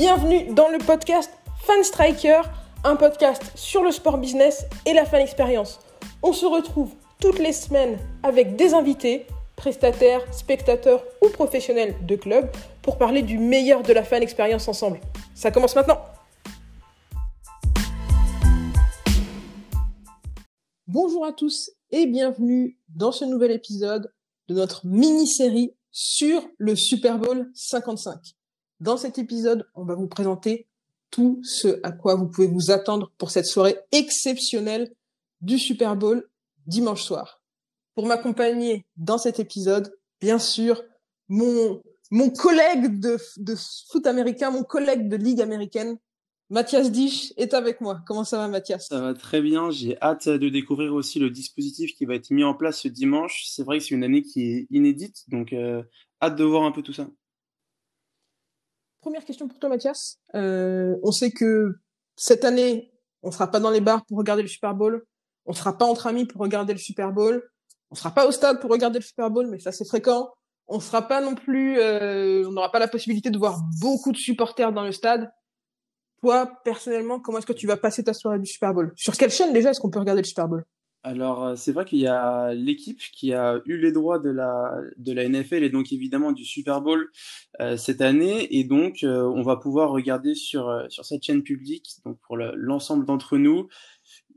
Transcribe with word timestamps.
Bienvenue 0.00 0.54
dans 0.54 0.68
le 0.68 0.78
podcast 0.78 1.28
Fan 1.64 1.82
Striker, 1.82 2.42
un 2.84 2.94
podcast 2.94 3.42
sur 3.56 3.82
le 3.82 3.90
sport 3.90 4.18
business 4.18 4.64
et 4.86 4.92
la 4.92 5.04
fan 5.04 5.20
expérience. 5.20 5.80
On 6.22 6.32
se 6.32 6.46
retrouve 6.46 6.94
toutes 7.20 7.40
les 7.40 7.52
semaines 7.52 7.98
avec 8.22 8.54
des 8.54 8.74
invités, 8.74 9.26
prestataires, 9.56 10.22
spectateurs 10.32 11.02
ou 11.20 11.30
professionnels 11.30 11.96
de 12.06 12.14
club 12.14 12.48
pour 12.80 12.96
parler 12.96 13.22
du 13.22 13.38
meilleur 13.38 13.82
de 13.82 13.92
la 13.92 14.04
fan 14.04 14.22
expérience 14.22 14.68
ensemble. 14.68 15.00
Ça 15.34 15.50
commence 15.50 15.74
maintenant. 15.74 15.98
Bonjour 20.86 21.26
à 21.26 21.32
tous 21.32 21.72
et 21.90 22.06
bienvenue 22.06 22.78
dans 22.88 23.10
ce 23.10 23.24
nouvel 23.24 23.50
épisode 23.50 24.12
de 24.46 24.54
notre 24.54 24.86
mini-série 24.86 25.74
sur 25.90 26.40
le 26.56 26.76
Super 26.76 27.18
Bowl 27.18 27.50
55. 27.52 28.37
Dans 28.80 28.96
cet 28.96 29.18
épisode, 29.18 29.68
on 29.74 29.84
va 29.84 29.96
vous 29.96 30.06
présenter 30.06 30.68
tout 31.10 31.40
ce 31.42 31.80
à 31.82 31.90
quoi 31.90 32.14
vous 32.14 32.28
pouvez 32.28 32.46
vous 32.46 32.70
attendre 32.70 33.10
pour 33.18 33.30
cette 33.30 33.46
soirée 33.46 33.76
exceptionnelle 33.90 34.92
du 35.40 35.58
Super 35.58 35.96
Bowl 35.96 36.28
dimanche 36.66 37.02
soir. 37.02 37.42
Pour 37.96 38.06
m'accompagner 38.06 38.86
dans 38.96 39.18
cet 39.18 39.40
épisode, 39.40 39.92
bien 40.20 40.38
sûr, 40.38 40.80
mon, 41.28 41.82
mon 42.12 42.30
collègue 42.30 43.00
de, 43.00 43.18
de 43.38 43.54
foot 43.90 44.06
américain, 44.06 44.52
mon 44.52 44.62
collègue 44.62 45.08
de 45.08 45.16
ligue 45.16 45.40
américaine, 45.40 45.98
Mathias 46.50 46.90
Dich 46.92 47.34
est 47.36 47.54
avec 47.54 47.80
moi. 47.80 48.00
Comment 48.06 48.24
ça 48.24 48.38
va, 48.38 48.48
Mathias? 48.48 48.86
Ça 48.88 49.00
va 49.00 49.12
très 49.12 49.42
bien. 49.42 49.70
J'ai 49.70 50.00
hâte 50.00 50.28
de 50.28 50.48
découvrir 50.48 50.94
aussi 50.94 51.18
le 51.18 51.30
dispositif 51.30 51.94
qui 51.94 52.06
va 52.06 52.14
être 52.14 52.30
mis 52.30 52.44
en 52.44 52.54
place 52.54 52.80
ce 52.82 52.88
dimanche. 52.88 53.44
C'est 53.48 53.64
vrai 53.64 53.78
que 53.78 53.84
c'est 53.84 53.94
une 53.94 54.04
année 54.04 54.22
qui 54.22 54.42
est 54.42 54.66
inédite, 54.70 55.24
donc 55.28 55.52
euh, 55.52 55.82
hâte 56.22 56.36
de 56.36 56.44
voir 56.44 56.62
un 56.62 56.72
peu 56.72 56.82
tout 56.82 56.92
ça. 56.92 57.08
Première 59.00 59.24
question 59.24 59.48
pour 59.48 59.58
toi, 59.58 59.68
Mathias. 59.68 60.18
Euh, 60.34 60.96
on 61.02 61.12
sait 61.12 61.30
que 61.30 61.76
cette 62.16 62.44
année, 62.44 62.92
on 63.22 63.30
sera 63.30 63.50
pas 63.50 63.60
dans 63.60 63.70
les 63.70 63.80
bars 63.80 64.04
pour 64.06 64.18
regarder 64.18 64.42
le 64.42 64.48
Super 64.48 64.74
Bowl. 64.74 65.04
On 65.46 65.52
sera 65.52 65.76
pas 65.76 65.84
entre 65.84 66.06
amis 66.06 66.26
pour 66.26 66.40
regarder 66.40 66.72
le 66.72 66.78
Super 66.78 67.12
Bowl. 67.12 67.42
On 67.90 67.94
sera 67.94 68.10
pas 68.10 68.26
au 68.26 68.32
stade 68.32 68.60
pour 68.60 68.70
regarder 68.70 68.98
le 68.98 69.04
Super 69.04 69.30
Bowl, 69.30 69.46
mais 69.46 69.58
ça 69.58 69.72
c'est 69.72 69.86
fréquent. 69.86 70.30
On 70.66 70.80
sera 70.80 71.08
pas 71.08 71.22
non 71.22 71.34
plus, 71.34 71.78
euh, 71.78 72.46
on 72.46 72.52
n'aura 72.52 72.70
pas 72.70 72.78
la 72.78 72.88
possibilité 72.88 73.30
de 73.30 73.38
voir 73.38 73.62
beaucoup 73.80 74.12
de 74.12 74.18
supporters 74.18 74.72
dans 74.72 74.84
le 74.84 74.92
stade. 74.92 75.30
Toi, 76.20 76.50
personnellement, 76.64 77.20
comment 77.20 77.38
est-ce 77.38 77.46
que 77.46 77.52
tu 77.52 77.66
vas 77.66 77.76
passer 77.76 78.04
ta 78.04 78.12
soirée 78.12 78.38
du 78.38 78.46
Super 78.46 78.74
Bowl? 78.74 78.92
Sur 78.96 79.16
quelle 79.16 79.30
chaîne 79.30 79.52
déjà 79.52 79.70
est-ce 79.70 79.80
qu'on 79.80 79.90
peut 79.90 80.00
regarder 80.00 80.20
le 80.20 80.26
Super 80.26 80.48
Bowl? 80.48 80.64
Alors, 81.04 81.44
euh, 81.44 81.56
c'est 81.56 81.72
vrai 81.72 81.84
qu'il 81.84 82.00
y 82.00 82.08
a 82.08 82.52
l'équipe 82.54 83.00
qui 83.12 83.32
a 83.32 83.60
eu 83.66 83.78
les 83.78 83.92
droits 83.92 84.18
de 84.18 84.30
la, 84.30 84.76
de 84.96 85.12
la 85.12 85.28
NFL 85.28 85.62
et 85.62 85.70
donc 85.70 85.92
évidemment 85.92 86.32
du 86.32 86.44
Super 86.44 86.80
Bowl 86.80 87.10
euh, 87.60 87.76
cette 87.76 88.00
année. 88.00 88.48
Et 88.58 88.64
donc, 88.64 89.04
euh, 89.04 89.22
on 89.22 89.42
va 89.42 89.56
pouvoir 89.56 89.90
regarder 89.90 90.34
sur, 90.34 90.86
sur 90.88 91.04
cette 91.04 91.22
chaîne 91.22 91.42
publique, 91.42 91.86
donc 92.04 92.18
pour 92.26 92.36
l'ensemble 92.36 93.06
d'entre 93.06 93.38
nous. 93.38 93.68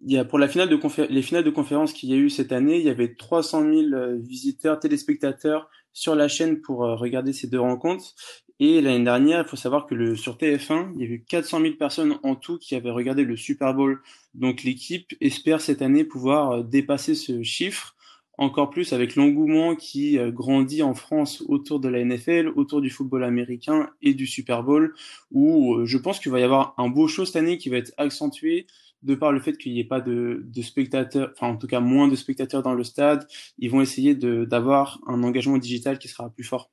Il 0.03 0.13
y 0.13 0.17
a 0.17 0.25
pour 0.25 0.39
la 0.39 0.47
finale 0.47 0.69
de 0.69 0.79
les 1.09 1.21
finales 1.21 1.43
de 1.43 1.49
conférence 1.51 1.93
qu'il 1.93 2.09
y 2.09 2.13
a 2.13 2.15
eu 2.15 2.29
cette 2.29 2.51
année, 2.51 2.79
il 2.79 2.85
y 2.85 2.89
avait 2.89 3.13
300 3.13 3.61
000 3.61 4.17
visiteurs, 4.19 4.79
téléspectateurs 4.79 5.69
sur 5.93 6.15
la 6.15 6.27
chaîne 6.27 6.61
pour 6.61 6.79
regarder 6.79 7.33
ces 7.33 7.47
deux 7.47 7.59
rencontres. 7.59 8.15
Et 8.63 8.79
l'année 8.79 9.03
dernière, 9.03 9.41
il 9.41 9.49
faut 9.49 9.55
savoir 9.55 9.87
que 9.87 9.95
le, 9.95 10.15
sur 10.15 10.37
TF1, 10.37 10.91
il 10.95 11.01
y 11.01 11.03
a 11.03 11.07
eu 11.07 11.23
400 11.27 11.61
000 11.61 11.73
personnes 11.77 12.19
en 12.21 12.35
tout 12.35 12.59
qui 12.59 12.75
avaient 12.75 12.91
regardé 12.91 13.23
le 13.23 13.35
Super 13.35 13.73
Bowl. 13.73 14.03
Donc 14.35 14.61
l'équipe 14.61 15.15
espère 15.19 15.61
cette 15.61 15.81
année 15.81 16.03
pouvoir 16.03 16.51
euh, 16.51 16.61
dépasser 16.61 17.15
ce 17.15 17.41
chiffre, 17.41 17.95
encore 18.37 18.69
plus 18.69 18.93
avec 18.93 19.15
l'engouement 19.15 19.75
qui 19.75 20.19
euh, 20.19 20.29
grandit 20.29 20.83
en 20.83 20.93
France 20.93 21.43
autour 21.47 21.79
de 21.79 21.89
la 21.89 22.05
NFL, 22.05 22.49
autour 22.55 22.81
du 22.81 22.91
football 22.91 23.23
américain 23.23 23.89
et 24.03 24.13
du 24.13 24.27
Super 24.27 24.61
Bowl, 24.61 24.93
où 25.31 25.73
euh, 25.73 25.87
je 25.87 25.97
pense 25.97 26.19
qu'il 26.19 26.31
va 26.31 26.39
y 26.39 26.43
avoir 26.43 26.75
un 26.77 26.87
beau 26.87 27.07
show 27.07 27.25
cette 27.25 27.37
année 27.37 27.57
qui 27.57 27.69
va 27.69 27.77
être 27.77 27.93
accentué 27.97 28.67
de 29.01 29.15
par 29.15 29.31
le 29.31 29.39
fait 29.39 29.57
qu'il 29.57 29.73
n'y 29.73 29.79
ait 29.79 29.85
pas 29.85 30.01
de, 30.01 30.43
de, 30.45 30.61
spectateurs, 30.61 31.31
enfin 31.35 31.47
en 31.47 31.57
tout 31.57 31.65
cas 31.65 31.79
moins 31.79 32.07
de 32.07 32.15
spectateurs 32.15 32.61
dans 32.61 32.75
le 32.75 32.83
stade. 32.83 33.27
Ils 33.57 33.71
vont 33.71 33.81
essayer 33.81 34.13
d'avoir 34.13 34.99
un 35.07 35.23
engagement 35.23 35.57
digital 35.57 35.97
qui 35.97 36.09
sera 36.09 36.29
plus 36.29 36.43
fort. 36.43 36.69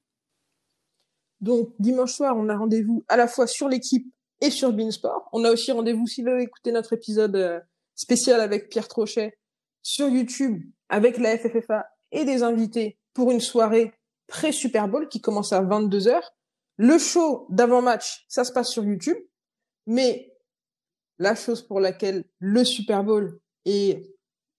Donc 1.41 1.75
dimanche 1.79 2.15
soir, 2.15 2.37
on 2.37 2.49
a 2.49 2.57
rendez-vous 2.57 3.05
à 3.09 3.17
la 3.17 3.29
fois 3.29 3.47
sur 3.47 3.69
l'équipe 3.69 4.07
et 4.41 4.51
sur 4.51 4.73
Beansport. 4.73 5.29
On 5.33 5.45
a 5.45 5.51
aussi 5.51 5.73
rendez-vous, 5.73 6.07
si 6.07 6.23
vous 6.23 6.31
écouter 6.31 6.73
notre 6.73 6.93
épisode 6.93 7.37
euh, 7.37 7.61
spécial 7.95 8.41
avec 8.41 8.69
Pierre 8.69 8.89
Trochet 8.89 9.39
sur 9.83 10.09
YouTube 10.09 10.63
avec 10.89 11.19
la 11.19 11.37
FFFA 11.37 11.87
et 12.13 12.25
des 12.25 12.43
invités 12.43 12.99
pour 13.15 13.31
une 13.31 13.41
soirée 13.41 13.93
pré-Super 14.27 14.89
Bowl 14.89 15.09
qui 15.09 15.21
commence 15.21 15.53
à 15.53 15.63
22h. 15.63 16.21
Le 16.77 16.99
show 16.99 17.47
d'avant-match, 17.51 18.25
ça 18.29 18.45
se 18.45 18.53
passe 18.53 18.71
sur 18.71 18.85
YouTube, 18.85 19.17
mais 19.87 20.33
la 21.19 21.35
chose 21.35 21.63
pour 21.63 21.81
laquelle 21.81 22.25
le 22.39 22.65
Super 22.65 23.03
Bowl 23.03 23.41
est 23.65 24.15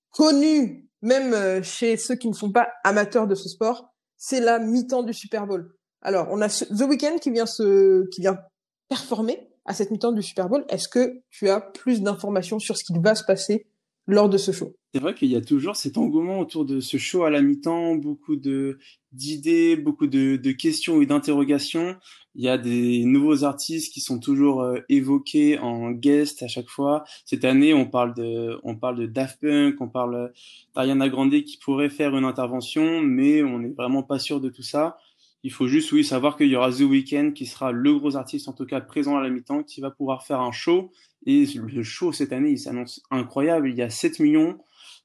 connu, 0.09 0.89
même 1.01 1.34
euh, 1.34 1.63
chez 1.63 1.95
ceux 1.95 2.16
qui 2.16 2.28
ne 2.28 2.34
sont 2.34 2.51
pas 2.51 2.69
amateurs 2.84 3.28
de 3.28 3.35
ce 3.35 3.47
sport, 3.47 3.94
c'est 4.18 4.41
la 4.41 4.59
mi-temps 4.59 5.03
du 5.03 5.13
Super 5.13 5.47
Bowl. 5.47 5.73
Alors, 6.01 6.27
on 6.31 6.41
a 6.41 6.49
The 6.49 6.81
Weeknd 6.87 7.19
qui 7.21 7.31
vient 7.31 7.45
se, 7.45 8.07
qui 8.09 8.21
vient 8.21 8.39
performer 8.87 9.49
à 9.65 9.73
cette 9.73 9.91
mi-temps 9.91 10.11
du 10.11 10.23
Super 10.23 10.49
Bowl. 10.49 10.65
Est-ce 10.69 10.87
que 10.87 11.21
tu 11.29 11.49
as 11.49 11.61
plus 11.61 12.01
d'informations 12.01 12.59
sur 12.59 12.77
ce 12.77 12.83
qui 12.83 12.93
va 12.99 13.15
se 13.15 13.23
passer 13.23 13.67
lors 14.07 14.29
de 14.29 14.38
ce 14.38 14.51
show? 14.51 14.73
C'est 14.93 15.01
vrai 15.01 15.13
qu'il 15.13 15.29
y 15.29 15.35
a 15.35 15.41
toujours 15.41 15.75
cet 15.75 15.99
engouement 15.99 16.39
autour 16.39 16.65
de 16.65 16.79
ce 16.79 16.97
show 16.97 17.23
à 17.23 17.29
la 17.29 17.41
mi-temps, 17.43 17.95
beaucoup 17.95 18.35
de 18.35 18.79
d'idées, 19.11 19.75
beaucoup 19.75 20.07
de, 20.07 20.35
de 20.35 20.51
questions 20.51 21.01
et 21.01 21.05
d'interrogations. 21.05 21.95
Il 22.33 22.43
y 22.43 22.49
a 22.49 22.57
des 22.57 23.05
nouveaux 23.05 23.43
artistes 23.43 23.93
qui 23.93 24.01
sont 24.01 24.19
toujours 24.19 24.61
euh, 24.61 24.79
évoqués 24.88 25.59
en 25.59 25.91
guest 25.91 26.41
à 26.41 26.47
chaque 26.47 26.69
fois. 26.69 27.03
Cette 27.25 27.43
année, 27.45 27.73
on 27.73 27.85
parle 27.85 28.13
de, 28.15 28.57
on 28.63 28.75
parle 28.75 28.97
de 28.97 29.05
Daft 29.05 29.41
Punk, 29.41 29.81
on 29.81 29.89
parle 29.89 30.31
d'Ariana 30.73 31.09
Grande 31.09 31.43
qui 31.43 31.57
pourrait 31.57 31.89
faire 31.89 32.15
une 32.15 32.25
intervention, 32.25 33.01
mais 33.01 33.43
on 33.43 33.59
n'est 33.59 33.73
vraiment 33.73 34.03
pas 34.03 34.17
sûr 34.17 34.39
de 34.39 34.49
tout 34.49 34.63
ça. 34.63 34.97
Il 35.44 35.51
faut 35.51 35.67
juste, 35.67 35.91
oui, 35.91 36.03
savoir 36.03 36.35
qu'il 36.35 36.47
y 36.47 36.55
aura 36.55 36.72
The 36.72 36.81
Weeknd 36.81 37.31
qui 37.31 37.45
sera 37.45 37.72
le 37.72 37.97
gros 37.97 38.17
artiste, 38.17 38.50
en 38.50 38.53
tout 38.53 38.66
cas 38.66 38.81
présent 38.81 39.17
à 39.17 39.22
la 39.22 39.29
mi-temps, 39.29 39.63
qui 39.63 39.79
va 39.81 39.89
pouvoir 39.89 40.25
faire 40.25 40.41
un 40.41 40.51
show. 40.51 40.91
Et 41.25 41.45
le 41.45 41.83
show 41.83 42.11
cette 42.11 42.33
année, 42.33 42.51
il 42.51 42.59
s'annonce 42.59 43.01
incroyable. 43.09 43.69
Il 43.69 43.75
y 43.75 43.81
a 43.81 43.89
7 43.89 44.19
millions 44.19 44.57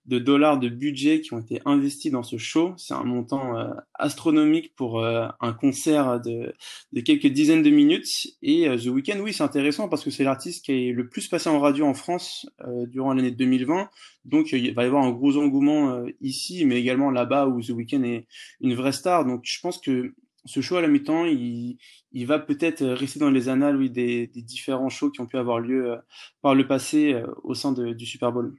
de 0.06 0.18
dollars 0.18 0.58
de 0.58 0.68
budget 0.68 1.20
qui 1.20 1.32
ont 1.32 1.38
été 1.38 1.62
investis 1.64 2.12
dans 2.12 2.22
ce 2.22 2.36
show. 2.36 2.74
C'est 2.76 2.94
un 2.94 3.04
montant 3.04 3.58
euh, 3.58 3.70
astronomique 3.94 4.74
pour 4.74 5.00
euh, 5.00 5.26
un 5.40 5.52
concert 5.54 6.20
de, 6.20 6.52
de, 6.92 7.00
quelques 7.00 7.26
dizaines 7.28 7.62
de 7.62 7.70
minutes. 7.70 8.08
Et 8.42 8.68
euh, 8.68 8.76
The 8.76 8.86
Weeknd, 8.86 9.20
oui, 9.20 9.32
c'est 9.32 9.42
intéressant 9.42 9.88
parce 9.88 10.04
que 10.04 10.10
c'est 10.10 10.24
l'artiste 10.24 10.64
qui 10.64 10.72
est 10.72 10.92
le 10.92 11.08
plus 11.08 11.28
passé 11.28 11.48
en 11.48 11.58
radio 11.58 11.86
en 11.86 11.94
France 11.94 12.46
durant 12.88 13.14
l'année 13.14 13.30
2020. 13.30 13.88
Donc 14.24 14.52
il 14.52 14.74
va 14.74 14.84
y 14.84 14.86
avoir 14.86 15.04
un 15.04 15.10
gros 15.10 15.36
engouement 15.36 16.04
ici, 16.20 16.64
mais 16.64 16.80
également 16.80 17.10
là-bas 17.10 17.46
où 17.46 17.62
The 17.62 17.70
Weeknd 17.70 18.02
est 18.04 18.26
une 18.60 18.74
vraie 18.74 18.92
star. 18.92 19.24
Donc 19.24 19.42
je 19.44 19.60
pense 19.60 19.78
que 19.78 20.14
ce 20.44 20.60
show 20.60 20.76
à 20.76 20.82
la 20.82 20.88
mi-temps, 20.88 21.24
il, 21.24 21.78
il 22.12 22.26
va 22.26 22.38
peut-être 22.38 22.84
rester 22.84 23.18
dans 23.18 23.30
les 23.30 23.48
annales 23.48 23.76
oui, 23.76 23.90
des, 23.90 24.26
des, 24.28 24.42
différents 24.42 24.88
shows 24.88 25.10
qui 25.10 25.20
ont 25.20 25.26
pu 25.26 25.36
avoir 25.36 25.60
lieu 25.60 25.92
euh, 25.92 25.96
par 26.42 26.54
le 26.54 26.66
passé 26.66 27.14
euh, 27.14 27.26
au 27.42 27.54
sein 27.54 27.72
de, 27.72 27.92
du 27.92 28.06
Super 28.06 28.32
Bowl. 28.32 28.54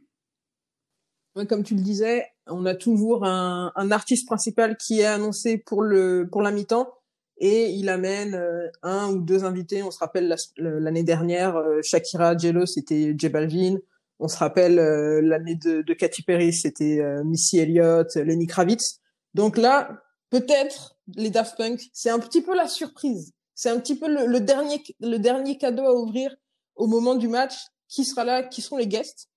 comme 1.48 1.64
tu 1.64 1.76
le 1.76 1.82
disais, 1.82 2.26
on 2.48 2.66
a 2.66 2.76
toujours 2.76 3.26
un, 3.26 3.72
un, 3.76 3.92
artiste 3.92 4.28
principal 4.28 4.78
qui 4.78 5.02
est 5.02 5.06
annoncé 5.06 5.58
pour 5.58 5.82
le 5.82 6.28
pour 6.32 6.42
la 6.42 6.52
mi-temps 6.52 6.92
et 7.38 7.70
il 7.70 7.90
amène 7.90 8.34
euh, 8.34 8.68
un 8.82 9.10
ou 9.10 9.20
deux 9.20 9.44
invités. 9.44 9.84
On 9.84 9.92
se 9.92 10.00
rappelle 10.00 10.36
l'année 10.58 11.04
dernière, 11.04 11.62
Shakira, 11.84 12.38
Jello, 12.38 12.66
c'était 12.66 13.14
J 13.18 13.30
Balvin. 13.30 13.78
On 14.20 14.30
se 14.30 14.38
rappelle 14.38 14.76
l'année 14.76 15.56
de, 15.56 15.82
de 15.82 15.94
Katy 15.94 16.24
Perry, 16.24 16.54
c'était 16.54 17.02
Missy 17.26 17.60
Elliott, 17.60 18.16
Lenny 18.16 18.48
Kravitz. 18.48 19.02
Donc 19.34 19.58
là, 19.58 20.05
peut-être 20.30 20.98
les 21.16 21.30
Daft 21.30 21.58
Punk, 21.58 21.82
c'est 21.94 22.10
un 22.10 22.20
petit 22.20 22.42
peu 22.42 22.56
la 22.56 22.68
surprise. 22.68 23.34
C'est 23.54 23.70
un 23.70 23.80
petit 23.80 23.98
peu 23.98 24.08
le, 24.08 24.40
dernier, 24.40 24.84
le 25.00 25.18
dernier 25.18 25.58
cadeau 25.58 25.84
à 25.84 25.94
ouvrir 25.94 26.36
au 26.76 26.88
moment 26.88 27.16
du 27.16 27.28
match. 27.28 27.54
Qui 27.88 28.04
sera 28.04 28.24
là? 28.26 28.44
Qui 28.44 28.62
seront 28.62 28.78
les 28.78 28.88
guests? 28.88 29.30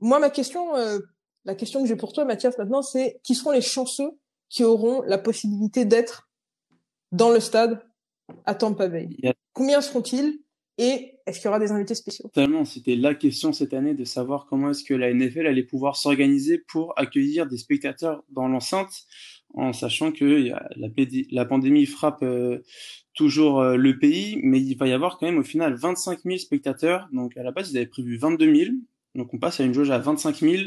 Moi, 0.00 0.18
ma 0.18 0.30
question, 0.30 0.74
euh, 0.76 0.98
la 1.44 1.54
question 1.54 1.82
que 1.82 1.88
j'ai 1.88 1.96
pour 1.96 2.12
toi, 2.12 2.24
Mathias, 2.24 2.58
maintenant, 2.58 2.82
c'est 2.82 3.20
qui 3.22 3.34
seront 3.34 3.52
les 3.52 3.60
chanceux 3.60 4.10
qui 4.48 4.64
auront 4.64 5.02
la 5.02 5.18
possibilité 5.18 5.84
d'être 5.84 6.28
dans 7.12 7.30
le 7.30 7.40
stade 7.40 7.80
à 8.44 8.54
Tampa 8.54 8.88
Bay? 8.88 9.08
Combien 9.52 9.80
seront-ils? 9.80 10.40
Et 10.76 11.20
est-ce 11.26 11.38
qu'il 11.38 11.46
y 11.46 11.48
aura 11.48 11.60
des 11.60 11.70
invités 11.70 11.94
spéciaux? 11.94 12.24
Totalement, 12.24 12.64
c'était 12.64 12.96
la 12.96 13.14
question 13.14 13.52
cette 13.52 13.72
année 13.74 13.94
de 13.94 14.04
savoir 14.04 14.46
comment 14.46 14.70
est-ce 14.70 14.82
que 14.82 14.94
la 14.94 15.12
NFL 15.14 15.46
allait 15.46 15.62
pouvoir 15.62 15.96
s'organiser 15.96 16.58
pour 16.58 16.98
accueillir 16.98 17.46
des 17.46 17.58
spectateurs 17.58 18.24
dans 18.30 18.48
l'enceinte 18.48 18.92
en 19.54 19.72
sachant 19.72 20.12
que 20.12 20.52
la, 21.30 21.44
pandémie 21.44 21.86
frappe 21.86 22.22
euh, 22.22 22.58
toujours 23.14 23.60
euh, 23.60 23.76
le 23.76 23.98
pays, 23.98 24.38
mais 24.42 24.60
il 24.60 24.76
va 24.76 24.86
y 24.86 24.92
avoir 24.92 25.18
quand 25.18 25.26
même 25.26 25.38
au 25.38 25.44
final 25.44 25.74
25 25.74 26.20
000 26.24 26.38
spectateurs. 26.38 27.08
Donc 27.12 27.36
à 27.36 27.42
la 27.42 27.52
base, 27.52 27.70
ils 27.70 27.76
avaient 27.76 27.86
prévu 27.86 28.16
22 28.18 28.54
000. 28.54 28.70
Donc 29.14 29.32
on 29.32 29.38
passe 29.38 29.60
à 29.60 29.64
une 29.64 29.72
jauge 29.72 29.90
à 29.90 29.98
25 29.98 30.38
000, 30.38 30.62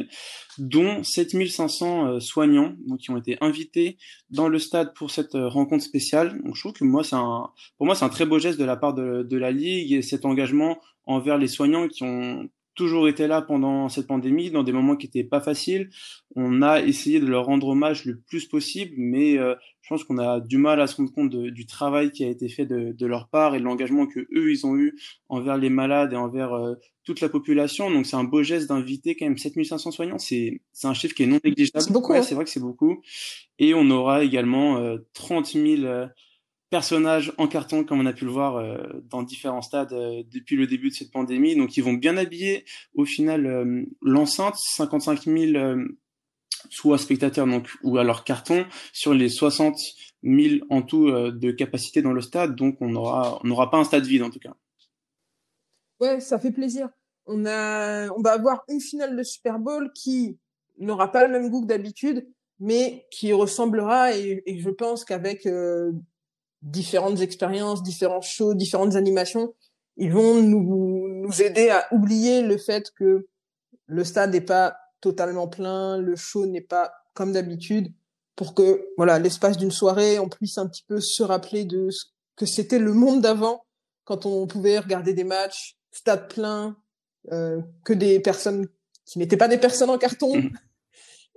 dont 0.57 1.03
7 1.03 1.49
500 1.49 2.07
euh, 2.07 2.19
soignants 2.21 2.75
donc, 2.87 2.99
qui 2.99 3.11
ont 3.11 3.17
été 3.17 3.37
invités 3.41 3.97
dans 4.29 4.47
le 4.47 4.57
stade 4.57 4.93
pour 4.93 5.11
cette 5.11 5.33
rencontre 5.33 5.83
spéciale. 5.83 6.41
Donc 6.43 6.55
je 6.55 6.61
trouve 6.61 6.73
que 6.73 6.85
moi, 6.85 7.03
c'est 7.03 7.17
un, 7.17 7.49
pour 7.77 7.85
moi, 7.85 7.95
c'est 7.95 8.05
un 8.05 8.09
très 8.09 8.25
beau 8.25 8.39
geste 8.39 8.57
de 8.57 8.65
la 8.65 8.77
part 8.77 8.93
de 8.93 9.37
la 9.37 9.51
Ligue 9.51 9.91
et 9.91 10.01
cet 10.01 10.23
engagement 10.23 10.79
envers 11.05 11.37
les 11.37 11.47
soignants 11.47 11.87
qui 11.87 12.03
ont 12.03 12.49
toujours 12.77 13.09
été 13.09 13.27
là 13.27 13.41
pendant 13.41 13.89
cette 13.89 14.07
pandémie, 14.07 14.51
dans 14.51 14.63
des 14.63 14.71
moments 14.71 14.95
qui 14.95 15.07
étaient 15.07 15.25
pas 15.25 15.41
faciles. 15.41 15.89
On 16.35 16.61
a 16.61 16.81
essayé 16.81 17.19
de 17.19 17.25
leur 17.25 17.45
rendre 17.45 17.67
hommage 17.67 18.05
le 18.05 18.19
plus 18.19 18.45
possible, 18.45 18.93
mais 18.97 19.37
euh, 19.37 19.55
je 19.81 19.89
pense 19.89 20.03
qu'on 20.05 20.19
a 20.19 20.39
du 20.39 20.57
mal 20.57 20.79
à 20.79 20.87
se 20.87 20.95
rendre 20.95 21.11
compte 21.11 21.35
du 21.35 21.65
travail 21.65 22.11
qui 22.11 22.23
a 22.23 22.29
été 22.29 22.47
fait 22.47 22.65
de, 22.65 22.93
de, 22.93 23.05
leur 23.05 23.27
part 23.27 23.55
et 23.55 23.59
de 23.59 23.63
l'engagement 23.63 24.05
que 24.05 24.19
eux 24.19 24.51
ils 24.51 24.65
ont 24.65 24.77
eu 24.77 24.95
envers 25.27 25.57
les 25.57 25.69
malades 25.69 26.13
et 26.13 26.15
envers 26.15 26.53
euh, 26.53 26.75
toute 27.03 27.19
la 27.19 27.29
population. 27.29 27.89
Donc 27.89 28.05
c'est 28.05 28.15
un 28.15 28.23
beau 28.23 28.43
geste 28.43 28.69
d'inviter 28.69 29.15
quand 29.15 29.25
même 29.25 29.37
7500 29.37 29.91
soignants. 29.91 30.19
C'est 30.19 30.61
c'est 30.71 30.87
un 30.87 30.93
chiffre 30.93 31.15
qui 31.15 31.23
est 31.23 31.27
non 31.27 31.39
négligeable. 31.43 31.81
C'est 31.81 31.91
beaucoup. 31.91 32.13
Ouais, 32.13 32.19
hein. 32.19 32.23
C'est 32.23 32.35
vrai 32.35 32.43
que 32.43 32.51
c'est 32.51 32.59
beaucoup. 32.59 33.01
Et 33.59 33.73
on 33.73 33.89
aura 33.89 34.23
également 34.23 34.77
euh, 34.77 34.97
30 35.13 35.47
000 35.47 36.07
personnages 36.69 37.33
en 37.37 37.47
carton, 37.47 37.83
comme 37.83 38.01
on 38.01 38.05
a 38.05 38.13
pu 38.13 38.25
le 38.25 38.31
voir 38.31 38.57
euh, 38.57 38.77
dans 39.09 39.23
différents 39.23 39.61
stades 39.61 39.93
euh, 39.93 40.23
depuis 40.31 40.55
le 40.55 40.67
début 40.67 40.89
de 40.89 40.93
cette 40.93 41.11
pandémie. 41.11 41.55
Donc, 41.55 41.77
ils 41.77 41.83
vont 41.83 41.93
bien 41.93 42.17
habiller 42.17 42.65
au 42.93 43.05
final 43.05 43.45
euh, 43.45 43.85
l'enceinte, 44.01 44.55
55 44.55 45.23
000 45.23 45.77
soit 46.69 46.97
spectateurs 46.97 47.45
donc 47.45 47.69
ou 47.83 47.97
alors 47.97 48.23
carton 48.23 48.65
sur 48.91 49.13
les 49.13 49.29
60 49.29 49.77
000 50.23 50.65
en 50.69 50.81
tout 50.81 51.09
de 51.09 51.51
capacité 51.51 52.01
dans 52.01 52.13
le 52.13 52.21
stade. 52.21 52.55
Donc, 52.55 52.77
on 52.81 52.93
aura 52.95 53.39
on 53.43 53.47
n'aura 53.47 53.69
pas 53.69 53.77
un 53.77 53.83
stade 53.83 54.05
vide 54.05 54.23
en 54.23 54.29
tout 54.29 54.39
cas. 54.39 54.53
Ouais, 55.99 56.19
ça 56.19 56.39
fait 56.39 56.51
plaisir. 56.51 56.89
On 57.25 57.45
a 57.45 58.09
on 58.09 58.21
va 58.21 58.33
avoir 58.33 58.63
une 58.67 58.81
finale 58.81 59.15
de 59.15 59.23
Super 59.23 59.59
Bowl 59.59 59.91
qui 59.93 60.37
n'aura 60.79 61.11
pas 61.11 61.25
le 61.25 61.31
même 61.31 61.49
goût 61.49 61.61
que 61.61 61.67
d'habitude, 61.67 62.27
mais 62.59 63.05
qui 63.11 63.31
ressemblera 63.31 64.15
et, 64.15 64.43
et 64.45 64.59
je 64.59 64.69
pense 64.69 65.05
qu'avec 65.05 65.47
différentes 66.61 67.21
expériences, 67.21 67.83
différents 67.83 68.21
shows, 68.21 68.53
différentes 68.53 68.95
animations, 68.95 69.53
ils 69.97 70.11
vont 70.11 70.41
nous, 70.41 71.07
nous 71.07 71.41
aider 71.41 71.69
à 71.69 71.87
oublier 71.91 72.41
le 72.41 72.57
fait 72.57 72.91
que 72.91 73.27
le 73.87 74.03
stade 74.03 74.31
n'est 74.31 74.41
pas 74.41 74.77
totalement 75.01 75.47
plein, 75.47 75.97
le 75.97 76.15
show 76.15 76.45
n'est 76.45 76.61
pas 76.61 76.93
comme 77.13 77.33
d'habitude, 77.33 77.91
pour 78.35 78.53
que 78.53 78.87
voilà 78.97 79.17
l'espace 79.17 79.57
d'une 79.57 79.71
soirée, 79.71 80.19
on 80.19 80.29
puisse 80.29 80.57
un 80.57 80.67
petit 80.67 80.83
peu 80.87 80.99
se 80.99 81.23
rappeler 81.23 81.65
de 81.65 81.89
ce 81.89 82.05
que 82.35 82.45
c'était 82.45 82.79
le 82.79 82.93
monde 82.93 83.21
d'avant, 83.21 83.65
quand 84.03 84.25
on 84.25 84.45
pouvait 84.45 84.77
regarder 84.77 85.13
des 85.13 85.23
matchs, 85.23 85.77
stade 85.91 86.27
plein, 86.29 86.77
euh, 87.31 87.61
que 87.83 87.93
des 87.93 88.19
personnes 88.19 88.67
qui 89.05 89.19
n'étaient 89.19 89.37
pas 89.37 89.47
des 89.47 89.57
personnes 89.57 89.89
en 89.89 89.97
carton, 89.97 90.37
mmh. 90.37 90.49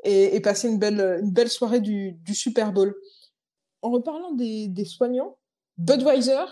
et, 0.04 0.36
et, 0.36 0.40
passer 0.40 0.68
une 0.68 0.78
belle 0.78 1.20
une 1.22 1.32
belle 1.32 1.48
soirée 1.48 1.80
du, 1.80 2.12
du 2.12 2.34
Super 2.34 2.72
Bowl 2.72 2.94
en 3.82 3.90
reparlant 3.90 4.32
des, 4.32 4.84
soignants, 4.84 5.38
Budweiser, 5.78 6.44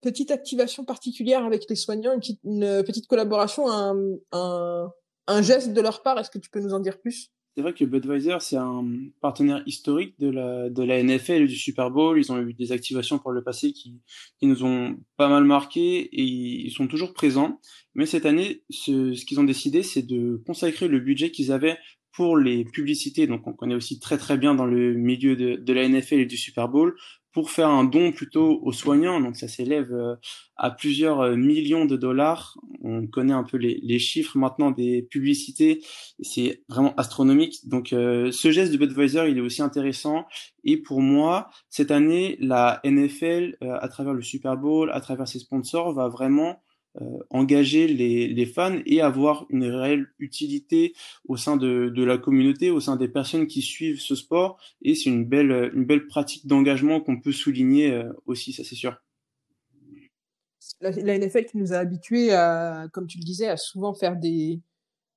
petite 0.00 0.30
activation 0.30 0.84
particulière 0.84 1.44
avec 1.44 1.64
les 1.68 1.76
soignants, 1.76 2.12
une 2.44 2.82
petite, 2.84 3.06
collaboration, 3.06 3.68
un, 3.70 5.42
geste 5.42 5.72
de 5.72 5.80
leur 5.80 6.02
part. 6.02 6.18
Est-ce 6.18 6.30
que 6.30 6.38
tu 6.38 6.50
peux 6.50 6.60
nous 6.60 6.74
en 6.74 6.80
dire 6.80 7.00
plus? 7.00 7.30
C'est 7.54 7.60
vrai 7.60 7.74
que 7.74 7.84
Budweiser, 7.84 8.38
c'est 8.40 8.56
un 8.56 8.84
partenaire 9.20 9.62
historique 9.66 10.18
de 10.18 10.28
la, 10.30 11.02
NFL 11.02 11.42
et 11.42 11.46
du 11.46 11.56
Super 11.56 11.90
Bowl. 11.90 12.18
Ils 12.18 12.32
ont 12.32 12.40
eu 12.40 12.54
des 12.54 12.72
activations 12.72 13.18
pour 13.18 13.30
le 13.30 13.42
passé 13.42 13.72
qui, 13.72 14.00
nous 14.40 14.64
ont 14.64 14.96
pas 15.16 15.28
mal 15.28 15.44
marqué 15.44 15.98
et 16.00 16.22
ils 16.22 16.70
sont 16.70 16.86
toujours 16.86 17.12
présents. 17.12 17.60
Mais 17.94 18.06
cette 18.06 18.24
année, 18.24 18.62
ce 18.70 19.24
qu'ils 19.24 19.38
ont 19.38 19.44
décidé, 19.44 19.82
c'est 19.82 20.02
de 20.02 20.42
consacrer 20.46 20.88
le 20.88 20.98
budget 20.98 21.30
qu'ils 21.30 21.52
avaient 21.52 21.78
pour 22.12 22.36
les 22.36 22.64
publicités, 22.64 23.26
donc 23.26 23.46
on 23.46 23.52
connaît 23.52 23.74
aussi 23.74 23.98
très 23.98 24.18
très 24.18 24.36
bien 24.36 24.54
dans 24.54 24.66
le 24.66 24.94
milieu 24.94 25.34
de, 25.36 25.56
de 25.56 25.72
la 25.72 25.88
NFL 25.88 26.20
et 26.20 26.26
du 26.26 26.36
Super 26.36 26.68
Bowl, 26.68 26.94
pour 27.32 27.50
faire 27.50 27.68
un 27.68 27.84
don 27.84 28.12
plutôt 28.12 28.60
aux 28.62 28.72
soignants. 28.72 29.20
Donc 29.20 29.36
ça 29.36 29.48
s'élève 29.48 29.92
euh, 29.92 30.16
à 30.56 30.70
plusieurs 30.70 31.20
euh, 31.20 31.36
millions 31.36 31.86
de 31.86 31.96
dollars. 31.96 32.58
On 32.82 33.06
connaît 33.06 33.32
un 33.32 33.44
peu 33.44 33.56
les, 33.56 33.80
les 33.82 33.98
chiffres 33.98 34.36
maintenant 34.36 34.70
des 34.70 35.02
publicités. 35.02 35.82
C'est 36.20 36.62
vraiment 36.68 36.94
astronomique. 36.96 37.66
Donc 37.66 37.92
euh, 37.92 38.30
ce 38.30 38.50
geste 38.50 38.72
de 38.72 38.76
Budweiser, 38.76 39.30
il 39.30 39.38
est 39.38 39.42
aussi 39.42 39.62
intéressant. 39.62 40.26
Et 40.64 40.76
pour 40.76 41.00
moi, 41.00 41.48
cette 41.70 41.90
année, 41.90 42.36
la 42.40 42.80
NFL, 42.84 43.56
à 43.62 43.88
travers 43.88 44.12
le 44.12 44.22
Super 44.22 44.56
Bowl, 44.56 44.90
à 44.92 45.00
travers 45.00 45.26
ses 45.26 45.38
sponsors, 45.38 45.92
va 45.94 46.08
vraiment 46.08 46.50
euh, 46.50 46.56
engager 47.30 47.88
les, 47.88 48.28
les, 48.28 48.46
fans 48.46 48.78
et 48.84 49.00
avoir 49.00 49.46
une 49.48 49.64
réelle 49.64 50.08
utilité 50.18 50.94
au 51.26 51.36
sein 51.36 51.56
de, 51.56 51.88
de, 51.88 52.04
la 52.04 52.18
communauté, 52.18 52.70
au 52.70 52.80
sein 52.80 52.96
des 52.96 53.08
personnes 53.08 53.46
qui 53.46 53.62
suivent 53.62 54.00
ce 54.00 54.14
sport. 54.14 54.60
Et 54.82 54.94
c'est 54.94 55.08
une 55.08 55.24
belle, 55.24 55.70
une 55.74 55.84
belle 55.84 56.06
pratique 56.06 56.46
d'engagement 56.46 57.00
qu'on 57.00 57.18
peut 57.18 57.32
souligner 57.32 57.92
euh, 57.92 58.12
aussi, 58.26 58.52
ça 58.52 58.62
c'est 58.62 58.74
sûr. 58.74 58.96
La, 60.80 60.90
la, 60.90 61.18
NFL 61.18 61.46
qui 61.46 61.56
nous 61.56 61.72
a 61.72 61.78
habitués 61.78 62.32
à, 62.32 62.88
comme 62.92 63.06
tu 63.06 63.18
le 63.18 63.24
disais, 63.24 63.48
à 63.48 63.56
souvent 63.56 63.94
faire 63.94 64.16
des 64.16 64.60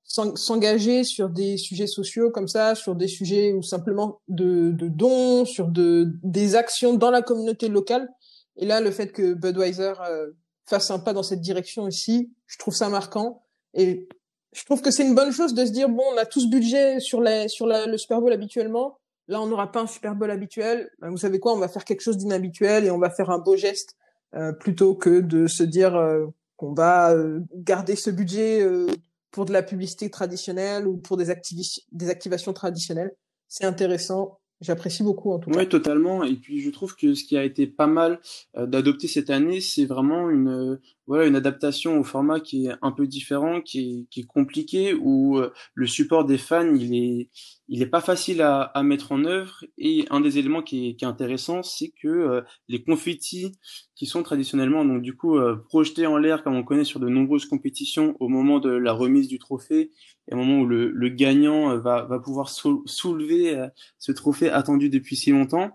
s'engager 0.06 1.04
sur 1.04 1.30
des 1.30 1.58
sujets 1.58 1.88
sociaux 1.88 2.30
comme 2.30 2.48
ça, 2.48 2.76
sur 2.76 2.96
des 2.96 3.08
sujets 3.08 3.54
ou 3.54 3.64
simplement 3.64 4.22
de, 4.28 4.72
de 4.72 4.88
dons, 4.88 5.46
sur 5.46 5.68
de, 5.68 6.14
des 6.24 6.56
actions 6.56 6.94
dans 6.94 7.12
la 7.12 7.22
communauté 7.22 7.68
locale. 7.68 8.08
Et 8.58 8.66
là, 8.66 8.82
le 8.82 8.92
fait 8.92 9.12
que 9.12 9.34
Budweiser 9.34 9.94
euh, 10.08 10.32
fasse 10.66 10.92
un 10.92 11.00
pas 11.00 11.14
dans 11.14 11.24
cette 11.24 11.42
direction 11.42 11.88
ici. 11.88 12.32
Je 12.48 12.58
trouve 12.58 12.74
ça 12.74 12.90
marquant 12.90 13.44
et 13.74 14.08
je 14.54 14.64
trouve 14.66 14.82
que 14.82 14.92
c'est 14.92 15.04
une 15.04 15.16
bonne 15.16 15.32
chose 15.32 15.54
de 15.54 15.66
se 15.66 15.72
dire 15.72 15.90
bon, 15.90 16.04
on 16.14 16.18
a 16.18 16.26
tout 16.26 16.40
ce 16.40 16.48
budget 16.48 17.00
sur 17.00 17.22
la, 17.22 17.48
sur 17.48 17.68
la, 17.68 17.86
le 17.86 17.98
Super 17.98 18.22
Bowl 18.22 18.32
habituellement. 18.32 19.00
Là, 19.28 19.42
on 19.42 19.48
n'aura 19.48 19.72
pas 19.72 19.82
un 19.82 19.88
Super 19.88 20.16
Bowl 20.16 20.30
habituel. 20.30 20.90
Ben, 21.00 21.10
vous 21.10 21.18
savez 21.18 21.40
quoi? 21.40 21.54
On 21.54 21.58
va 21.58 21.68
faire 21.68 21.84
quelque 21.84 22.02
chose 22.02 22.18
d'inhabituel 22.18 22.86
et 22.86 22.92
on 22.92 23.00
va 23.00 23.10
faire 23.10 23.32
un 23.32 23.40
beau 23.40 23.56
geste 23.56 23.96
euh, 24.36 24.54
plutôt 24.54 24.96
que 24.96 25.20
de 25.20 25.48
se 25.48 25.64
dire 25.64 25.96
euh, 25.96 26.28
qu'on 26.58 26.74
va 26.74 27.12
euh, 27.12 27.42
garder 27.56 27.96
ce 27.96 28.10
budget 28.10 28.62
euh, 28.62 28.88
pour 29.32 29.46
de 29.46 29.52
la 29.52 29.64
publicité 29.64 30.10
traditionnelle 30.10 30.88
ou 30.88 30.98
pour 30.98 31.18
des, 31.18 31.34
des 31.92 32.10
activations 32.10 32.54
traditionnelles. 32.54 33.14
C'est 33.48 33.66
intéressant 33.66 34.40
J'apprécie 34.62 35.04
beaucoup 35.04 35.34
en 35.34 35.40
tout 35.40 35.50
cas. 35.50 35.60
Oui, 35.60 35.68
totalement. 35.68 36.24
Et 36.24 36.36
puis 36.36 36.62
je 36.62 36.70
trouve 36.70 36.96
que 36.96 37.14
ce 37.14 37.26
qui 37.26 37.38
a 37.38 37.44
été 37.44 37.68
pas 37.68 37.88
mal 37.88 38.20
euh, 38.56 38.66
d'adopter 38.66 39.08
cette 39.08 39.30
année, 39.30 39.60
c'est 39.60 39.86
vraiment 39.86 40.30
une 40.30 40.48
euh, 40.48 40.82
voilà 41.08 41.26
une 41.26 41.36
adaptation 41.36 42.00
au 42.00 42.04
format 42.04 42.40
qui 42.40 42.68
est 42.68 42.74
un 42.82 42.92
peu 42.92 43.06
différent, 43.06 43.62
qui 43.62 43.80
est, 43.80 44.06
qui 44.10 44.22
est 44.22 44.26
compliqué, 44.26 44.94
où 44.94 45.38
euh, 45.38 45.52
le 45.74 45.88
support 45.88 46.24
des 46.24 46.38
fans 46.38 46.74
il 46.74 46.96
est 46.96 47.30
il 47.68 47.82
est 47.82 47.88
pas 47.88 48.02
facile 48.02 48.42
à, 48.42 48.62
à 48.62 48.84
mettre 48.84 49.12
en 49.12 49.26
œuvre. 49.26 49.64
Et 49.78 50.06
un 50.10 50.22
des 50.22 50.38
éléments 50.38 50.62
qui 50.62 50.90
est, 50.90 50.96
qui 50.96 51.06
intéressant, 51.06 51.64
c'est 51.64 51.92
que 52.02 52.44
les 52.68 52.84
confettis 52.84 53.58
qui 53.96 54.06
sont 54.06 54.24
traditionnellement 54.24 54.84
donc 54.84 55.02
du 55.02 55.16
coup 55.16 55.38
projetés 55.70 56.06
en 56.06 56.18
l'air 56.18 56.44
comme 56.44 56.56
on 56.56 56.64
connaît 56.64 56.84
sur 56.84 57.00
de 57.00 57.08
nombreuses 57.08 57.46
compétitions 57.46 58.16
au 58.20 58.28
moment 58.28 58.60
de 58.60 58.70
la 58.70 58.92
remise 58.92 59.28
du 59.28 59.40
trophée 59.40 59.92
et 60.30 60.34
au 60.34 60.38
moment 60.38 60.60
où 60.60 60.66
le, 60.66 61.10
gagnant 61.10 61.78
va, 61.78 62.04
va 62.04 62.20
pouvoir 62.20 62.50
soulever 62.50 63.68
ce 64.00 64.12
trophée 64.12 64.50
attendu 64.50 64.90
depuis 64.90 65.16
si 65.16 65.32
longtemps. 65.32 65.72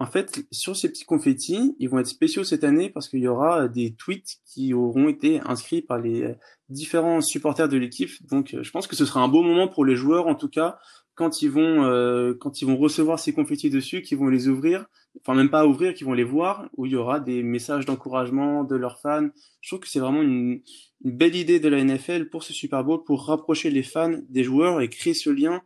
En 0.00 0.06
fait, 0.06 0.46
sur 0.52 0.76
ces 0.76 0.88
petits 0.88 1.04
confettis, 1.04 1.74
ils 1.80 1.88
vont 1.88 1.98
être 1.98 2.06
spéciaux 2.06 2.44
cette 2.44 2.62
année 2.62 2.88
parce 2.88 3.08
qu'il 3.08 3.18
y 3.18 3.26
aura 3.26 3.66
des 3.66 3.94
tweets 3.96 4.38
qui 4.46 4.72
auront 4.72 5.08
été 5.08 5.40
inscrits 5.40 5.82
par 5.82 5.98
les 5.98 6.34
différents 6.68 7.20
supporters 7.20 7.68
de 7.68 7.76
l'équipe. 7.76 8.10
Donc, 8.28 8.56
je 8.60 8.70
pense 8.70 8.86
que 8.86 8.94
ce 8.94 9.04
sera 9.04 9.20
un 9.20 9.28
beau 9.28 9.42
moment 9.42 9.66
pour 9.66 9.84
les 9.84 9.96
joueurs, 9.96 10.28
en 10.28 10.36
tout 10.36 10.48
cas, 10.48 10.78
quand 11.18 11.42
ils 11.42 11.50
vont 11.50 11.82
euh, 11.82 12.32
quand 12.32 12.62
ils 12.62 12.64
vont 12.64 12.76
recevoir 12.76 13.18
ces 13.18 13.32
confettis 13.32 13.70
dessus, 13.70 14.02
qu'ils 14.02 14.18
vont 14.18 14.28
les 14.28 14.46
ouvrir, 14.46 14.86
enfin 15.20 15.34
même 15.34 15.50
pas 15.50 15.66
ouvrir, 15.66 15.92
qu'ils 15.92 16.06
vont 16.06 16.12
les 16.12 16.22
voir, 16.22 16.70
où 16.76 16.86
il 16.86 16.92
y 16.92 16.96
aura 16.96 17.18
des 17.18 17.42
messages 17.42 17.84
d'encouragement 17.84 18.62
de 18.62 18.76
leurs 18.76 19.00
fans. 19.00 19.28
Je 19.60 19.68
trouve 19.68 19.80
que 19.80 19.88
c'est 19.88 19.98
vraiment 19.98 20.22
une, 20.22 20.62
belle 21.00 21.34
idée 21.34 21.58
de 21.58 21.68
la 21.68 21.82
NFL 21.82 22.28
pour 22.28 22.44
ce 22.44 22.52
Super 22.52 22.84
Bowl, 22.84 23.02
pour 23.02 23.26
rapprocher 23.26 23.68
les 23.68 23.82
fans 23.82 24.14
des 24.28 24.44
joueurs 24.44 24.80
et 24.80 24.88
créer 24.88 25.12
ce 25.12 25.28
lien 25.28 25.62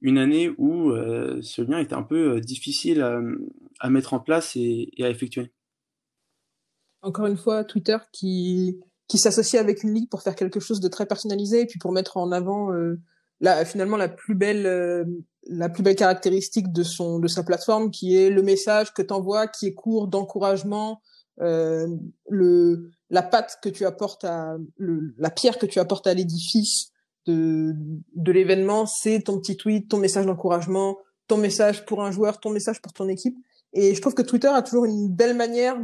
une 0.00 0.16
année 0.16 0.50
où 0.56 0.92
euh, 0.92 1.42
ce 1.42 1.60
lien 1.60 1.78
était 1.78 1.94
un 1.94 2.02
peu 2.02 2.36
euh, 2.36 2.40
difficile 2.40 3.02
à, 3.80 3.90
mettre 3.90 4.14
en 4.14 4.20
place 4.20 4.56
et, 4.56 4.88
et, 4.96 5.04
à 5.04 5.10
effectuer. 5.10 5.52
Encore 7.02 7.26
une 7.26 7.36
fois, 7.36 7.64
Twitter 7.64 7.98
qui, 8.12 8.80
qui 9.08 9.18
s'associe 9.18 9.60
avec 9.60 9.82
une 9.82 9.92
ligue 9.92 10.08
pour 10.08 10.22
faire 10.22 10.36
quelque 10.36 10.60
chose 10.60 10.80
de 10.80 10.88
très 10.88 11.04
personnalisé 11.04 11.60
et 11.60 11.66
puis 11.66 11.78
pour 11.78 11.92
mettre 11.92 12.16
en 12.16 12.32
avant 12.32 12.72
euh, 12.72 12.98
la, 13.40 13.64
finalement 13.64 13.96
la 13.96 14.08
plus 14.08 14.34
belle 14.34 14.66
euh, 14.66 15.04
la 15.48 15.68
plus 15.68 15.82
belle 15.82 15.96
caractéristique 15.96 16.72
de 16.72 16.82
son 16.82 17.18
de 17.18 17.28
sa 17.28 17.42
plateforme 17.42 17.90
qui 17.90 18.16
est 18.16 18.30
le 18.30 18.42
message 18.42 18.92
que 18.92 19.02
t'envoies 19.02 19.46
qui 19.46 19.66
est 19.66 19.74
court 19.74 20.08
d'encouragement 20.08 21.00
euh, 21.40 21.86
le 22.28 22.90
la 23.10 23.22
patte 23.22 23.58
que 23.62 23.68
tu 23.68 23.84
apportes 23.84 24.24
à 24.24 24.56
le, 24.76 25.14
la 25.18 25.30
pierre 25.30 25.58
que 25.58 25.66
tu 25.66 25.78
apportes 25.78 26.06
à 26.06 26.14
l'édifice 26.14 26.90
de, 27.26 27.74
de 28.14 28.32
l'événement, 28.32 28.86
c'est 28.86 29.20
ton 29.20 29.38
petit 29.38 29.56
tweet, 29.56 29.88
ton 29.88 29.98
message 29.98 30.26
d'encouragement, 30.26 30.98
ton 31.28 31.36
message 31.36 31.84
pour 31.84 32.02
un 32.02 32.10
joueur, 32.10 32.40
ton 32.40 32.50
message 32.50 32.80
pour 32.80 32.92
ton 32.92 33.08
équipe. 33.08 33.36
Et 33.72 33.94
je 33.94 34.00
trouve 34.00 34.14
que 34.14 34.22
Twitter 34.22 34.48
a 34.48 34.62
toujours 34.62 34.84
une 34.84 35.08
belle 35.08 35.36
manière 35.36 35.76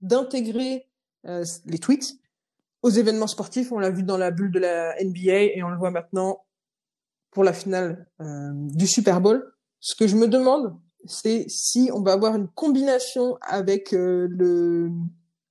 d'intégrer 0.00 0.86
euh, 1.26 1.44
les 1.66 1.78
tweets 1.78 2.16
aux 2.82 2.90
événements 2.90 3.26
sportifs. 3.26 3.72
On 3.72 3.78
l'a 3.78 3.90
vu 3.90 4.02
dans 4.02 4.16
la 4.16 4.30
bulle 4.30 4.50
de 4.50 4.58
la 4.58 4.94
NBA 5.02 5.54
et 5.54 5.62
on 5.62 5.68
le 5.68 5.76
voit 5.76 5.90
maintenant 5.90 6.44
pour 7.30 7.44
la 7.44 7.52
finale 7.52 8.06
euh, 8.20 8.50
du 8.54 8.86
Super 8.86 9.20
Bowl. 9.20 9.52
Ce 9.80 9.94
que 9.94 10.06
je 10.06 10.16
me 10.16 10.28
demande, 10.28 10.76
c'est 11.06 11.46
si 11.48 11.90
on 11.94 12.02
va 12.02 12.12
avoir 12.12 12.36
une 12.36 12.48
combination 12.48 13.38
avec 13.42 13.94
euh, 13.94 14.26
le 14.30 14.90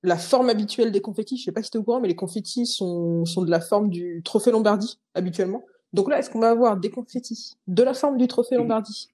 la 0.02 0.16
forme 0.16 0.48
habituelle 0.48 0.92
des 0.92 1.02
confettis. 1.02 1.36
Je 1.36 1.44
sais 1.44 1.52
pas 1.52 1.62
si 1.62 1.70
tu 1.70 1.76
es 1.76 1.80
au 1.80 1.84
courant, 1.84 2.00
mais 2.00 2.08
les 2.08 2.16
confettis 2.16 2.66
sont, 2.66 3.26
sont 3.26 3.42
de 3.42 3.50
la 3.50 3.60
forme 3.60 3.90
du 3.90 4.22
trophée 4.24 4.50
Lombardie 4.50 4.98
habituellement. 5.14 5.62
Donc 5.92 6.08
là, 6.08 6.18
est-ce 6.18 6.30
qu'on 6.30 6.38
va 6.38 6.50
avoir 6.50 6.78
des 6.78 6.90
confettis 6.90 7.58
de 7.66 7.82
la 7.82 7.92
forme 7.92 8.16
du 8.16 8.26
trophée 8.26 8.56
Lombardie 8.56 9.10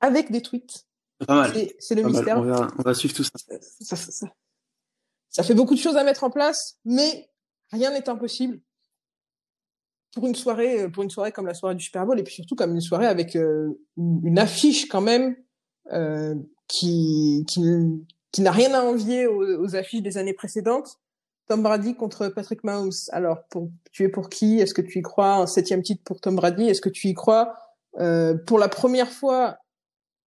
avec 0.00 0.32
des 0.32 0.42
tweets? 0.42 0.86
C'est 1.78 1.94
le 1.94 2.02
mystère. 2.02 2.38
On 2.38 2.82
va, 2.82 2.94
suivre 2.94 3.14
tout 3.14 3.22
ça. 3.22 3.38
Ça, 3.80 3.96
ça. 3.96 4.26
ça 5.28 5.42
fait 5.44 5.54
beaucoup 5.54 5.74
de 5.74 5.78
choses 5.78 5.96
à 5.96 6.02
mettre 6.02 6.24
en 6.24 6.30
place, 6.30 6.78
mais 6.84 7.30
rien 7.70 7.92
n'est 7.92 8.08
impossible 8.08 8.60
pour 10.14 10.26
une 10.26 10.34
soirée, 10.34 10.90
pour 10.90 11.02
une 11.02 11.10
soirée 11.10 11.32
comme 11.32 11.46
la 11.46 11.54
soirée 11.54 11.74
du 11.74 11.84
Super 11.84 12.06
Bowl, 12.06 12.18
et 12.18 12.22
puis 12.22 12.34
surtout 12.34 12.54
comme 12.54 12.74
une 12.74 12.80
soirée 12.80 13.06
avec 13.06 13.36
euh, 13.36 13.78
une 13.96 14.38
affiche 14.38 14.88
quand 14.88 15.00
même 15.00 15.36
euh, 15.92 16.34
qui, 16.68 17.44
qui, 17.48 17.60
qui 18.32 18.42
n'a 18.42 18.50
rien 18.50 18.72
à 18.74 18.82
envier 18.82 19.26
aux, 19.26 19.76
affiches 19.76 20.02
des 20.02 20.18
années 20.18 20.32
précédentes. 20.32 20.98
Tom 21.46 21.62
Brady 21.62 21.94
contre 21.94 22.28
Patrick 22.28 22.64
Mahomes. 22.64 22.92
Alors, 23.10 23.42
tu 23.92 24.04
es 24.04 24.08
pour 24.08 24.30
qui? 24.30 24.60
Est-ce 24.60 24.72
que 24.72 24.80
tu 24.80 25.00
y 25.00 25.02
crois? 25.02 25.34
Un 25.34 25.46
septième 25.46 25.82
titre 25.82 26.02
pour 26.04 26.20
Tom 26.20 26.36
Brady. 26.36 26.68
Est-ce 26.68 26.80
que 26.80 26.88
tu 26.88 27.08
y 27.08 27.14
crois? 27.14 27.54
Euh, 27.98 28.34
Pour 28.46 28.58
la 28.58 28.68
première 28.68 29.10
fois, 29.10 29.58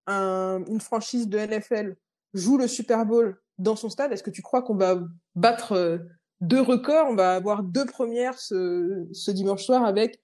un, 0.06 0.62
une 0.68 0.80
franchise 0.80 1.28
de 1.28 1.38
NFL 1.38 1.96
joue 2.34 2.56
le 2.56 2.68
Super 2.68 3.04
Bowl 3.04 3.36
dans 3.58 3.74
son 3.74 3.90
stade. 3.90 4.12
Est-ce 4.12 4.22
que 4.22 4.30
tu 4.30 4.42
crois 4.42 4.62
qu'on 4.62 4.76
va 4.76 5.00
battre 5.34 5.72
euh, 5.72 5.98
deux 6.40 6.60
records 6.60 7.06
On 7.10 7.14
va 7.14 7.34
avoir 7.34 7.62
deux 7.62 7.86
premières 7.86 8.38
ce, 8.38 9.06
ce 9.12 9.30
dimanche 9.30 9.64
soir 9.64 9.84
avec 9.84 10.20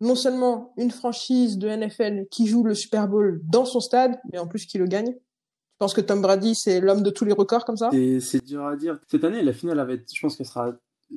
non 0.00 0.14
seulement 0.14 0.72
une 0.76 0.90
franchise 0.90 1.58
de 1.58 1.68
NFL 1.68 2.26
qui 2.30 2.46
joue 2.46 2.64
le 2.64 2.74
Super 2.74 3.08
Bowl 3.08 3.40
dans 3.44 3.64
son 3.64 3.80
stade, 3.80 4.18
mais 4.32 4.38
en 4.38 4.46
plus 4.46 4.66
qui 4.66 4.78
le 4.78 4.86
gagne. 4.86 5.14
Je 5.74 5.78
pense 5.78 5.94
que 5.94 6.00
Tom 6.00 6.22
Brady, 6.22 6.54
c'est 6.54 6.80
l'homme 6.80 7.02
de 7.02 7.10
tous 7.10 7.24
les 7.24 7.32
records 7.32 7.64
comme 7.64 7.76
ça? 7.76 7.90
C'est 8.20 8.44
dur 8.44 8.64
à 8.64 8.76
dire. 8.76 8.98
Cette 9.08 9.24
année, 9.24 9.42
la 9.42 9.52
finale, 9.52 9.84
va 9.84 9.92
être, 9.92 10.08
je 10.12 10.20
pense 10.20 10.36
qu'elle 10.36 10.46
sera 10.46 10.72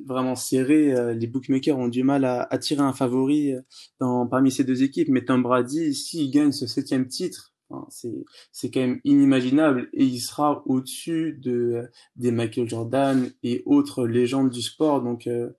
vraiment 0.06 0.34
serrée. 0.34 0.92
Euh, 0.92 1.14
les 1.14 1.26
bookmakers 1.26 1.78
ont 1.78 1.88
du 1.88 2.02
mal 2.02 2.24
à 2.24 2.42
attirer 2.50 2.82
un 2.82 2.92
favori 2.92 3.52
euh, 3.52 3.60
dans, 4.00 4.26
parmi 4.26 4.50
ces 4.50 4.64
deux 4.64 4.82
équipes. 4.82 5.08
Mais 5.10 5.24
Tom 5.24 5.42
Brady, 5.42 5.94
s'il 5.94 6.30
gagne 6.30 6.50
ce 6.50 6.66
septième 6.66 7.06
titre, 7.06 7.52
c'est 7.90 8.24
c'est 8.52 8.70
quand 8.70 8.80
même 8.80 9.00
inimaginable 9.04 9.88
et 9.92 10.04
il 10.04 10.20
sera 10.20 10.62
au-dessus 10.66 11.38
de 11.42 11.90
des 12.16 12.30
Michael 12.30 12.68
Jordan 12.68 13.30
et 13.42 13.62
autres 13.66 14.06
légendes 14.06 14.50
du 14.50 14.62
sport 14.62 15.02
donc 15.02 15.26
euh, 15.26 15.50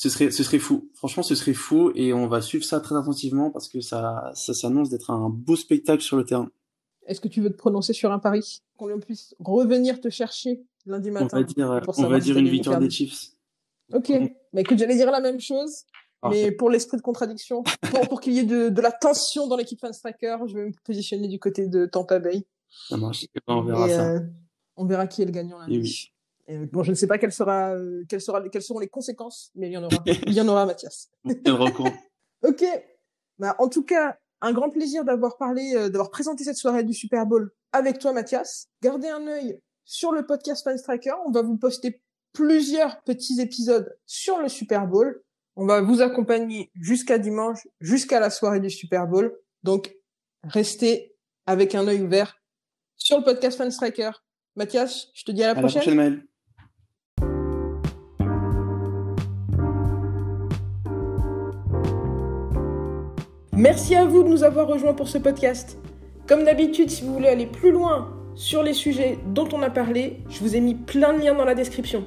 ce 0.00 0.08
serait 0.08 0.30
ce 0.30 0.42
serait 0.42 0.58
fou. 0.58 0.90
Franchement, 0.94 1.22
ce 1.22 1.34
serait 1.34 1.52
fou 1.52 1.92
et 1.94 2.14
on 2.14 2.26
va 2.26 2.40
suivre 2.40 2.64
ça 2.64 2.80
très 2.80 2.96
attentivement 2.96 3.50
parce 3.50 3.68
que 3.68 3.82
ça 3.82 4.30
ça 4.34 4.54
s'annonce 4.54 4.88
d'être 4.88 5.10
un 5.10 5.28
beau 5.28 5.56
spectacle 5.56 6.02
sur 6.02 6.16
le 6.16 6.24
terrain. 6.24 6.50
Est-ce 7.06 7.20
que 7.20 7.28
tu 7.28 7.42
veux 7.42 7.50
te 7.50 7.56
prononcer 7.56 7.92
sur 7.92 8.10
un 8.10 8.18
pari? 8.18 8.62
Qu'on 8.78 8.98
puisse 8.98 9.34
revenir 9.38 10.00
te 10.00 10.08
chercher 10.08 10.62
lundi 10.86 11.10
matin 11.10 11.28
On 11.32 11.36
va 11.36 11.44
dire 11.44 11.82
on 11.98 12.06
va 12.06 12.18
dire 12.18 12.38
une 12.38 12.48
victoire 12.48 12.80
des 12.80 12.88
Chiefs. 12.88 13.32
OK. 13.92 14.08
Mais 14.54 14.62
écoute, 14.62 14.78
j'allais 14.78 14.96
dire 14.96 15.10
la 15.10 15.20
même 15.20 15.40
chose. 15.40 15.84
Mais 16.28 16.52
pour 16.52 16.68
l'esprit 16.68 16.96
de 16.96 17.02
contradiction, 17.02 17.62
pour, 17.62 18.08
pour 18.08 18.20
qu'il 18.20 18.34
y 18.34 18.40
ait 18.40 18.44
de, 18.44 18.68
de, 18.68 18.80
la 18.82 18.92
tension 18.92 19.46
dans 19.46 19.56
l'équipe 19.56 19.80
Fan 19.80 19.92
Striker, 19.92 20.36
je 20.46 20.54
vais 20.54 20.66
me 20.66 20.72
positionner 20.84 21.28
du 21.28 21.38
côté 21.38 21.66
de 21.66 21.86
Tampa 21.86 22.18
Bay. 22.18 22.46
Ça 22.88 22.96
marche. 22.96 23.26
on 23.46 23.62
verra 23.62 23.88
ça. 23.88 24.10
Euh, 24.10 24.20
on 24.76 24.84
verra 24.84 25.06
qui 25.06 25.22
est 25.22 25.26
le 25.26 25.32
gagnant 25.32 25.58
lundi. 25.58 25.78
oui. 25.78 26.12
Bon, 26.72 26.82
je 26.82 26.90
ne 26.90 26.96
sais 26.96 27.06
pas 27.06 27.18
quelle 27.18 27.32
sera, 27.32 27.74
euh, 27.74 28.04
quelle 28.08 28.20
sera, 28.20 28.42
quelles 28.48 28.62
seront 28.62 28.80
les 28.80 28.88
conséquences, 28.88 29.52
mais 29.54 29.68
il 29.68 29.72
y 29.72 29.76
en 29.76 29.84
aura. 29.84 30.02
il 30.26 30.32
y 30.32 30.40
en 30.40 30.48
aura, 30.48 30.66
Mathias. 30.66 31.08
ok. 31.24 32.64
Bah, 33.38 33.54
en 33.58 33.68
tout 33.68 33.84
cas, 33.84 34.18
un 34.40 34.52
grand 34.52 34.70
plaisir 34.70 35.04
d'avoir 35.04 35.36
parlé, 35.36 35.74
euh, 35.76 35.88
d'avoir 35.88 36.10
présenté 36.10 36.42
cette 36.44 36.56
soirée 36.56 36.82
du 36.82 36.92
Super 36.92 37.24
Bowl 37.24 37.52
avec 37.72 38.00
toi, 38.00 38.12
Mathias. 38.12 38.68
Gardez 38.82 39.08
un 39.08 39.26
œil 39.28 39.60
sur 39.84 40.10
le 40.10 40.26
podcast 40.26 40.64
Fan 40.64 40.76
Striker. 40.76 41.14
On 41.24 41.30
va 41.30 41.42
vous 41.42 41.56
poster 41.56 42.02
plusieurs 42.32 43.00
petits 43.02 43.40
épisodes 43.40 43.96
sur 44.06 44.40
le 44.40 44.48
Super 44.48 44.88
Bowl. 44.88 45.22
On 45.56 45.66
va 45.66 45.80
vous 45.80 46.00
accompagner 46.00 46.70
jusqu'à 46.74 47.18
dimanche, 47.18 47.66
jusqu'à 47.80 48.20
la 48.20 48.30
soirée 48.30 48.60
du 48.60 48.70
Super 48.70 49.06
Bowl. 49.06 49.36
Donc, 49.62 49.94
restez 50.44 51.14
avec 51.46 51.74
un 51.74 51.86
œil 51.88 52.02
ouvert 52.02 52.40
sur 52.96 53.18
le 53.18 53.24
podcast 53.24 53.58
Fan 53.58 53.70
Striker. 53.70 54.10
Mathias, 54.54 55.08
je 55.14 55.24
te 55.24 55.32
dis 55.32 55.42
à 55.42 55.48
la 55.48 55.54
prochaine. 55.60 55.82
La 55.84 55.92
prochaine 55.92 56.22
Merci 63.52 63.94
à 63.94 64.06
vous 64.06 64.22
de 64.22 64.28
nous 64.28 64.44
avoir 64.44 64.68
rejoints 64.68 64.94
pour 64.94 65.08
ce 65.08 65.18
podcast. 65.18 65.76
Comme 66.26 66.44
d'habitude, 66.44 66.90
si 66.90 67.02
vous 67.02 67.12
voulez 67.12 67.28
aller 67.28 67.46
plus 67.46 67.72
loin 67.72 68.16
sur 68.36 68.62
les 68.62 68.72
sujets 68.72 69.18
dont 69.26 69.48
on 69.52 69.60
a 69.62 69.68
parlé, 69.68 70.22
je 70.30 70.38
vous 70.40 70.54
ai 70.54 70.60
mis 70.60 70.76
plein 70.76 71.12
de 71.12 71.22
liens 71.22 71.34
dans 71.34 71.44
la 71.44 71.54
description. 71.54 72.06